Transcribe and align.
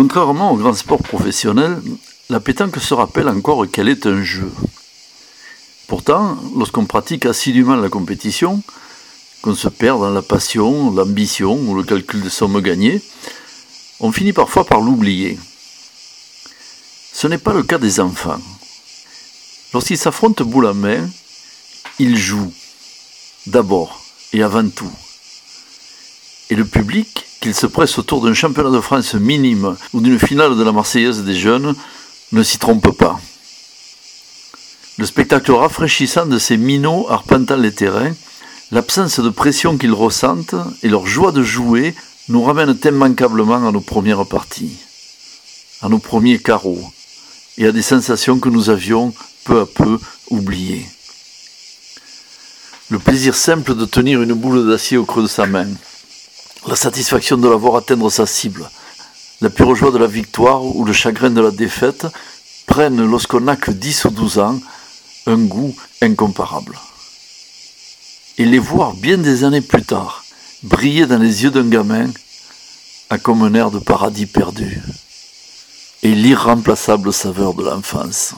Contrairement 0.00 0.52
au 0.52 0.56
grand 0.56 0.72
sport 0.72 1.02
professionnel, 1.02 1.78
la 2.30 2.40
pétanque 2.40 2.78
se 2.78 2.94
rappelle 2.94 3.28
encore 3.28 3.70
qu'elle 3.70 3.90
est 3.90 4.06
un 4.06 4.24
jeu. 4.24 4.50
Pourtant, 5.88 6.38
lorsqu'on 6.56 6.86
pratique 6.86 7.26
assidûment 7.26 7.76
la 7.76 7.90
compétition, 7.90 8.62
qu'on 9.42 9.54
se 9.54 9.68
perd 9.68 10.00
dans 10.00 10.08
la 10.08 10.22
passion, 10.22 10.90
l'ambition 10.90 11.54
ou 11.54 11.74
le 11.74 11.82
calcul 11.82 12.22
des 12.22 12.30
sommes 12.30 12.62
gagnées, 12.62 13.02
on 14.00 14.10
finit 14.10 14.32
parfois 14.32 14.64
par 14.64 14.80
l'oublier. 14.80 15.38
Ce 17.12 17.26
n'est 17.26 17.36
pas 17.36 17.52
le 17.52 17.62
cas 17.62 17.76
des 17.76 18.00
enfants. 18.00 18.40
Lorsqu'ils 19.74 19.98
s'affrontent 19.98 20.46
boule 20.46 20.68
à 20.68 20.72
main, 20.72 21.06
ils 21.98 22.16
jouent, 22.16 22.54
d'abord 23.48 24.02
et 24.32 24.42
avant 24.42 24.66
tout. 24.66 24.92
Et 26.48 26.54
le 26.54 26.64
public, 26.64 27.26
qu'il 27.40 27.54
se 27.54 27.66
presse 27.66 27.98
autour 27.98 28.22
d'un 28.22 28.34
championnat 28.34 28.70
de 28.70 28.80
France 28.80 29.14
minime 29.14 29.76
ou 29.92 30.00
d'une 30.00 30.18
finale 30.18 30.56
de 30.56 30.62
la 30.62 30.72
Marseillaise 30.72 31.22
des 31.22 31.34
jeunes, 31.34 31.74
ne 32.32 32.42
s'y 32.42 32.58
trompe 32.58 32.96
pas. 32.96 33.18
Le 34.98 35.06
spectacle 35.06 35.52
rafraîchissant 35.52 36.26
de 36.26 36.38
ces 36.38 36.58
minots 36.58 37.06
arpentant 37.08 37.56
les 37.56 37.72
terrains, 37.72 38.12
l'absence 38.70 39.18
de 39.18 39.30
pression 39.30 39.78
qu'ils 39.78 39.94
ressentent 39.94 40.54
et 40.82 40.88
leur 40.88 41.06
joie 41.06 41.32
de 41.32 41.42
jouer 41.42 41.94
nous 42.28 42.42
ramènent 42.42 42.76
immanquablement 42.84 43.66
à 43.66 43.72
nos 43.72 43.80
premières 43.80 44.26
parties, 44.26 44.76
à 45.80 45.88
nos 45.88 45.98
premiers 45.98 46.38
carreaux 46.38 46.84
et 47.56 47.66
à 47.66 47.72
des 47.72 47.82
sensations 47.82 48.38
que 48.38 48.50
nous 48.50 48.68
avions 48.68 49.14
peu 49.44 49.60
à 49.60 49.66
peu 49.66 49.98
oubliées. 50.28 50.86
Le 52.90 52.98
plaisir 52.98 53.34
simple 53.34 53.74
de 53.74 53.84
tenir 53.86 54.20
une 54.20 54.34
boule 54.34 54.68
d'acier 54.68 54.98
au 54.98 55.04
creux 55.04 55.22
de 55.22 55.28
sa 55.28 55.46
main, 55.46 55.68
la 56.66 56.76
satisfaction 56.76 57.36
de 57.36 57.48
la 57.48 57.56
voir 57.56 57.76
atteindre 57.76 58.10
sa 58.10 58.26
cible, 58.26 58.68
la 59.40 59.50
pure 59.50 59.74
joie 59.74 59.90
de 59.90 59.98
la 59.98 60.06
victoire 60.06 60.62
ou 60.64 60.84
le 60.84 60.92
chagrin 60.92 61.30
de 61.30 61.40
la 61.40 61.50
défaite 61.50 62.06
prennent, 62.66 63.04
lorsqu'on 63.04 63.40
n'a 63.40 63.56
que 63.56 63.70
10 63.70 64.04
ou 64.04 64.10
12 64.10 64.38
ans, 64.38 64.60
un 65.26 65.38
goût 65.38 65.74
incomparable. 66.02 66.78
Et 68.38 68.44
les 68.44 68.58
voir 68.58 68.94
bien 68.94 69.18
des 69.18 69.44
années 69.44 69.60
plus 69.60 69.82
tard, 69.82 70.24
briller 70.62 71.06
dans 71.06 71.18
les 71.18 71.42
yeux 71.42 71.50
d'un 71.50 71.68
gamin, 71.68 72.10
a 73.08 73.18
comme 73.18 73.42
un 73.42 73.54
air 73.54 73.70
de 73.70 73.78
paradis 73.78 74.26
perdu, 74.26 74.80
et 76.02 76.14
l'irremplaçable 76.14 77.12
saveur 77.12 77.54
de 77.54 77.64
l'enfance. 77.64 78.34